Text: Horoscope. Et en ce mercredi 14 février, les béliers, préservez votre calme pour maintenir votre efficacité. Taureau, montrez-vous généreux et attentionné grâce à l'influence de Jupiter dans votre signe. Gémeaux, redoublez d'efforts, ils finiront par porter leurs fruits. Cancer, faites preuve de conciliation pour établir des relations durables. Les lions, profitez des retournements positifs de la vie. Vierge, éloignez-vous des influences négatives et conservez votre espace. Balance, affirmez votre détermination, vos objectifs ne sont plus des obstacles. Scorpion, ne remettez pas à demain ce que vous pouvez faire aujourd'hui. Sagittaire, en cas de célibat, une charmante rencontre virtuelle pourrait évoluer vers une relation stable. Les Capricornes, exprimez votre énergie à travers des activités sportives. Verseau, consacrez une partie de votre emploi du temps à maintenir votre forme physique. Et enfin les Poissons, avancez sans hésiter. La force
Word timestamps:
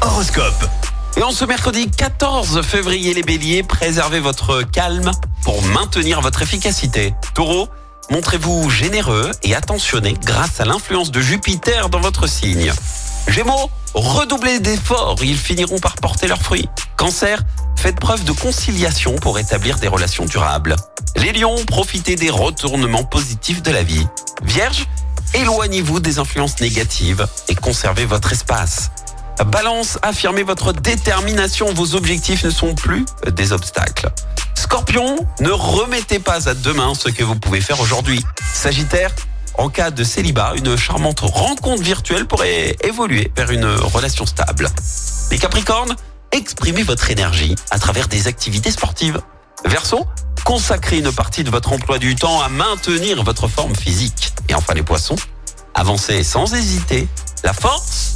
Horoscope. 0.00 0.68
Et 1.16 1.22
en 1.22 1.30
ce 1.30 1.44
mercredi 1.44 1.88
14 1.88 2.62
février, 2.62 3.14
les 3.14 3.22
béliers, 3.22 3.62
préservez 3.62 4.18
votre 4.18 4.62
calme 4.62 5.12
pour 5.44 5.62
maintenir 5.62 6.20
votre 6.20 6.42
efficacité. 6.42 7.14
Taureau, 7.32 7.68
montrez-vous 8.10 8.68
généreux 8.70 9.30
et 9.44 9.54
attentionné 9.54 10.14
grâce 10.14 10.58
à 10.58 10.64
l'influence 10.64 11.12
de 11.12 11.20
Jupiter 11.20 11.90
dans 11.90 12.00
votre 12.00 12.26
signe. 12.26 12.72
Gémeaux, 13.28 13.70
redoublez 13.94 14.58
d'efforts, 14.58 15.18
ils 15.22 15.38
finiront 15.38 15.78
par 15.78 15.94
porter 15.94 16.26
leurs 16.26 16.42
fruits. 16.42 16.68
Cancer, 16.96 17.40
faites 17.76 18.00
preuve 18.00 18.24
de 18.24 18.32
conciliation 18.32 19.14
pour 19.14 19.38
établir 19.38 19.78
des 19.78 19.88
relations 19.88 20.24
durables. 20.24 20.74
Les 21.14 21.32
lions, 21.32 21.64
profitez 21.66 22.16
des 22.16 22.30
retournements 22.30 23.04
positifs 23.04 23.62
de 23.62 23.70
la 23.70 23.84
vie. 23.84 24.08
Vierge, 24.42 24.86
éloignez-vous 25.34 26.00
des 26.00 26.18
influences 26.18 26.58
négatives 26.60 27.28
et 27.46 27.54
conservez 27.54 28.06
votre 28.06 28.32
espace. 28.32 28.90
Balance, 29.44 29.98
affirmez 30.02 30.42
votre 30.42 30.72
détermination, 30.72 31.72
vos 31.74 31.94
objectifs 31.94 32.44
ne 32.44 32.50
sont 32.50 32.74
plus 32.74 33.04
des 33.32 33.52
obstacles. 33.52 34.08
Scorpion, 34.54 35.16
ne 35.40 35.50
remettez 35.50 36.18
pas 36.18 36.48
à 36.48 36.54
demain 36.54 36.94
ce 36.94 37.08
que 37.10 37.22
vous 37.22 37.36
pouvez 37.36 37.60
faire 37.60 37.80
aujourd'hui. 37.80 38.24
Sagittaire, 38.54 39.14
en 39.54 39.68
cas 39.68 39.90
de 39.90 40.04
célibat, 40.04 40.54
une 40.56 40.76
charmante 40.76 41.20
rencontre 41.20 41.82
virtuelle 41.82 42.26
pourrait 42.26 42.76
évoluer 42.82 43.30
vers 43.36 43.50
une 43.50 43.66
relation 43.66 44.26
stable. 44.26 44.68
Les 45.30 45.38
Capricornes, 45.38 45.94
exprimez 46.32 46.82
votre 46.82 47.10
énergie 47.10 47.54
à 47.70 47.78
travers 47.78 48.08
des 48.08 48.28
activités 48.28 48.70
sportives. 48.70 49.20
Verseau, 49.64 50.06
consacrez 50.44 50.98
une 50.98 51.12
partie 51.12 51.44
de 51.44 51.50
votre 51.50 51.72
emploi 51.72 51.98
du 51.98 52.14
temps 52.14 52.40
à 52.40 52.48
maintenir 52.48 53.22
votre 53.22 53.48
forme 53.48 53.74
physique. 53.74 54.32
Et 54.48 54.54
enfin 54.54 54.74
les 54.74 54.82
Poissons, 54.82 55.16
avancez 55.74 56.24
sans 56.24 56.54
hésiter. 56.54 57.08
La 57.44 57.52
force 57.52 58.15